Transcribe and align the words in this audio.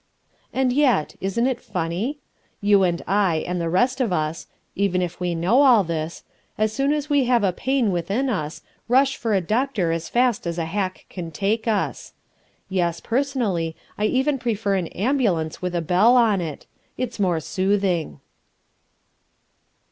And 0.51 0.73
yet, 0.73 1.15
isn't 1.21 1.45
it 1.45 1.61
funny? 1.61 2.17
You 2.59 2.81
and 2.81 3.03
I 3.05 3.43
and 3.45 3.61
the 3.61 3.69
rest 3.69 4.01
of 4.01 4.11
us 4.11 4.47
even 4.75 4.99
if 4.99 5.19
we 5.19 5.35
know 5.35 5.61
all 5.61 5.83
this 5.83 6.23
as 6.57 6.73
soon 6.73 6.91
as 6.91 7.07
we 7.07 7.25
have 7.25 7.43
a 7.43 7.53
pain 7.53 7.91
within 7.91 8.27
us, 8.27 8.63
rush 8.87 9.15
for 9.15 9.35
a 9.35 9.41
doctor 9.41 9.91
as 9.91 10.09
fast 10.09 10.47
as 10.47 10.57
a 10.57 10.65
hack 10.65 11.05
can 11.07 11.29
take 11.29 11.67
us. 11.67 12.13
Yes, 12.67 12.99
personally, 12.99 13.75
I 13.95 14.05
even 14.05 14.39
prefer 14.39 14.73
an 14.73 14.87
ambulance 14.87 15.61
with 15.61 15.75
a 15.75 15.81
bell 15.81 16.15
on 16.15 16.41
it. 16.41 16.65
It's 16.97 17.19
more 17.19 17.39
soothing. 17.39 18.21